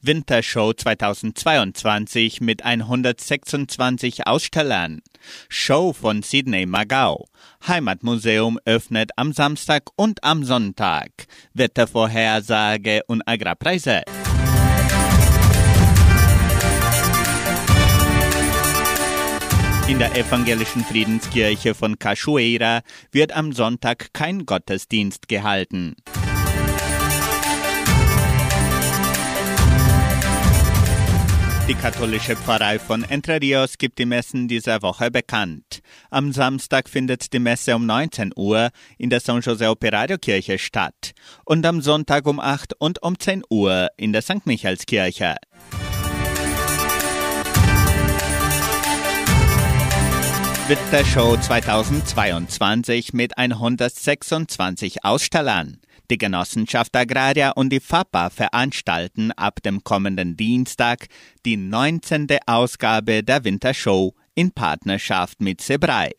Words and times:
Wintershow 0.00 0.72
2022 0.72 2.40
mit 2.40 2.64
126 2.64 4.26
Ausstellern. 4.26 5.00
Show 5.48 5.92
von 5.92 6.22
Sidney 6.22 6.66
Magau. 6.66 7.26
Heimatmuseum 7.66 8.58
öffnet 8.64 9.10
am 9.16 9.32
Samstag 9.32 9.84
und 9.96 10.22
am 10.22 10.44
Sonntag. 10.44 11.10
Wettervorhersage 11.52 13.02
und 13.08 13.26
Agrarpreise. 13.26 14.02
In 19.88 19.98
der 19.98 20.14
evangelischen 20.16 20.84
Friedenskirche 20.84 21.74
von 21.74 21.98
Cachoeira 21.98 22.82
wird 23.10 23.32
am 23.32 23.52
Sonntag 23.52 24.12
kein 24.12 24.46
Gottesdienst 24.46 25.28
gehalten. 25.28 25.96
Die 31.68 31.74
katholische 31.74 32.34
Pfarrei 32.34 32.78
von 32.78 33.04
Entre 33.04 33.42
Rios 33.42 33.76
gibt 33.76 33.98
die 33.98 34.06
Messen 34.06 34.48
dieser 34.48 34.80
Woche 34.80 35.10
bekannt. 35.10 35.80
Am 36.08 36.32
Samstag 36.32 36.88
findet 36.88 37.34
die 37.34 37.40
Messe 37.40 37.76
um 37.76 37.84
19 37.84 38.32
Uhr 38.34 38.70
in 38.96 39.10
der 39.10 39.20
San 39.20 39.42
José 39.42 39.68
Operario 39.68 40.16
Kirche 40.16 40.58
statt 40.58 41.12
und 41.44 41.66
am 41.66 41.82
Sonntag 41.82 42.26
um 42.26 42.40
8 42.40 42.72
und 42.78 43.02
um 43.02 43.18
10 43.18 43.42
Uhr 43.50 43.88
in 43.98 44.14
der 44.14 44.22
St. 44.22 44.46
Michaelskirche. 44.46 45.36
Wintershow 50.68 51.36
2022 51.36 53.12
mit 53.12 53.36
126 53.36 55.04
Ausstellern. 55.04 55.80
Die 56.10 56.16
Genossenschaft 56.16 56.96
Agraria 56.96 57.50
und 57.50 57.70
die 57.70 57.80
FAPA 57.80 58.30
veranstalten 58.30 59.30
ab 59.32 59.62
dem 59.62 59.84
kommenden 59.84 60.38
Dienstag 60.38 61.08
die 61.44 61.58
19. 61.58 62.28
Ausgabe 62.46 63.22
der 63.22 63.44
Wintershow 63.44 64.14
in 64.34 64.50
Partnerschaft 64.52 65.42
mit 65.42 65.60
Sebrei. 65.60 66.12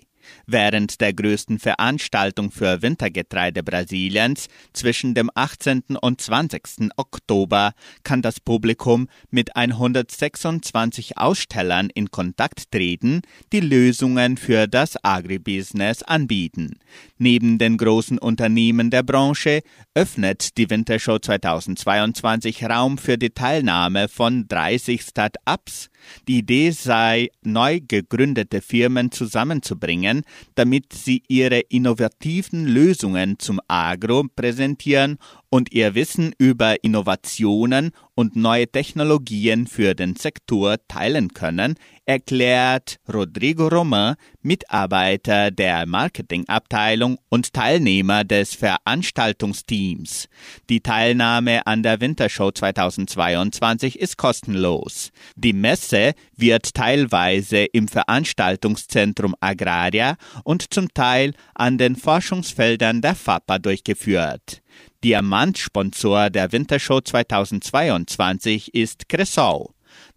Während 0.51 0.99
der 0.99 1.13
größten 1.13 1.59
Veranstaltung 1.59 2.49
für 2.49 2.81
Wintergetreide 2.81 3.61
Brasiliens 3.61 4.47
zwischen 4.73 5.13
dem 5.13 5.29
18. 5.35 5.95
und 6.01 6.19
20. 6.19 6.89
Oktober 6.97 7.73
kann 8.01 8.23
das 8.23 8.39
Publikum 8.39 9.09
mit 9.29 9.55
126 9.55 11.19
Ausstellern 11.19 11.91
in 11.93 12.09
Kontakt 12.09 12.71
treten, 12.71 13.21
die 13.53 13.59
Lösungen 13.59 14.37
für 14.37 14.67
das 14.67 14.97
Agribusiness 15.03 16.01
anbieten. 16.01 16.79
Neben 17.19 17.59
den 17.59 17.77
großen 17.77 18.17
Unternehmen 18.17 18.89
der 18.89 19.03
Branche 19.03 19.61
öffnet 19.93 20.57
die 20.57 20.67
Wintershow 20.71 21.19
2022 21.19 22.63
Raum 22.63 22.97
für 22.97 23.19
die 23.19 23.29
Teilnahme 23.29 24.07
von 24.07 24.47
30 24.47 25.03
Start-ups. 25.03 25.89
Die 26.27 26.39
Idee 26.39 26.71
sei, 26.71 27.29
neu 27.43 27.81
gegründete 27.85 28.61
Firmen 28.61 29.11
zusammenzubringen, 29.11 30.23
damit 30.55 30.93
sie 30.93 31.23
ihre 31.27 31.59
innovativen 31.59 32.65
Lösungen 32.65 33.39
zum 33.39 33.59
Agro 33.67 34.25
präsentieren 34.35 35.17
und 35.49 35.71
ihr 35.73 35.95
Wissen 35.95 36.33
über 36.37 36.83
Innovationen 36.83 37.91
und 38.15 38.35
neue 38.35 38.67
Technologien 38.67 39.65
für 39.65 39.95
den 39.95 40.15
Sektor 40.15 40.75
teilen 40.87 41.33
können, 41.33 41.75
erklärt 42.05 42.97
Rodrigo 43.11 43.67
Romain, 43.67 44.15
Mitarbeiter 44.41 45.51
der 45.51 45.85
Marketingabteilung 45.85 47.17
und 47.29 47.53
Teilnehmer 47.53 48.23
des 48.23 48.55
Veranstaltungsteams. 48.55 50.27
Die 50.69 50.81
Teilnahme 50.81 51.65
an 51.65 51.81
der 51.81 52.01
Wintershow 52.01 52.51
2022 52.51 53.99
ist 53.99 54.17
kostenlos. 54.17 55.11
Die 55.35 55.53
Messe 55.53 56.13
wird 56.35 56.73
teilweise 56.73 57.65
im 57.65 57.87
Veranstaltungszentrum 57.87 59.35
Agraria 59.39 60.17
und 60.43 60.73
zum 60.73 60.93
Teil 60.93 61.33
an 61.55 61.77
den 61.77 61.95
Forschungsfeldern 61.95 63.01
der 63.01 63.15
FAPA 63.15 63.59
durchgeführt. 63.59 64.61
Diamantsponsor 65.03 66.29
der 66.29 66.51
Wintershow 66.51 66.99
2022 66.99 68.73
ist 68.73 69.07
Cressol. 69.07 69.67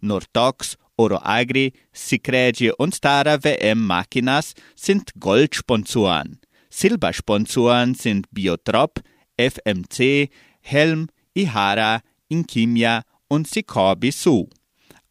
Nortox, 0.01 0.77
Oroagri, 0.97 1.71
Sicredi 1.93 2.71
und 2.71 2.93
Stara 2.93 3.41
WM 3.43 3.85
Machinas 3.85 4.53
sind 4.75 5.11
Goldsponsoren. 5.19 6.39
Silbersponsoren 6.69 7.95
sind 7.95 8.27
Biotrop, 8.31 8.99
FMC, 9.37 10.29
Helm, 10.59 11.07
Ihara, 11.33 12.01
Inkimia 12.27 13.03
und 13.29 13.47
Sicorbi 13.47 14.11
Su. 14.11 14.49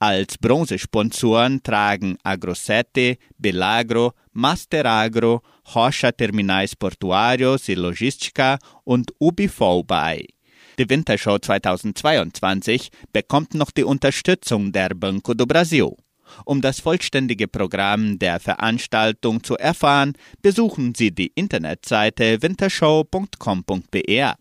Als 0.02 0.36
Bronzesponsoren 0.36 1.62
tragen 1.62 2.18
Agrosete, 2.24 3.18
Belagro, 3.38 4.14
Masteragro, 4.32 5.42
Rocha 5.72 6.10
Terminais 6.10 6.74
Portuários 6.74 7.68
e 7.68 7.74
Logística 7.74 8.58
und 8.82 9.12
Ubifol 9.20 9.84
bei. 9.84 10.26
Die 10.76 10.90
Wintershow 10.90 11.38
2022 11.38 12.90
bekommt 13.12 13.54
noch 13.54 13.70
die 13.70 13.84
Unterstützung 13.84 14.72
der 14.72 14.88
Banco 14.88 15.34
do 15.34 15.46
Brasil. 15.46 15.92
Um 16.44 16.60
das 16.60 16.80
vollständige 16.80 17.46
Programm 17.46 18.19
der 18.19 18.40
Veranstaltung 18.40 19.44
zu 19.44 19.56
erfahren, 19.56 20.14
besuchen 20.42 20.96
Sie 20.96 21.12
die 21.12 21.30
Internetseite 21.36 22.42
wintershow.com.br. 22.42 24.34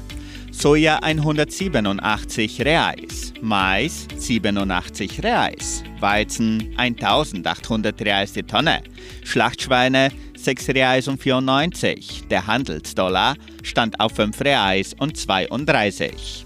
Soja 0.52 1.00
187 1.00 2.62
Reais, 2.62 3.34
Mais 3.42 4.08
87 4.16 5.22
Reais, 5.22 5.84
Weizen 6.00 6.74
1800 6.78 8.02
Reais 8.04 8.32
die 8.32 8.44
Tonne, 8.44 8.84
Schlachtschweine 9.26 10.14
6 10.38 10.70
Reais 10.70 11.10
und 11.10 11.22
94. 11.22 12.30
Der 12.30 12.48
Handelsdollar 12.48 13.36
stand 13.64 14.00
auf 14.00 14.14
5 14.14 14.40
Reais 14.40 14.96
und 14.98 15.18
32. 15.18 16.46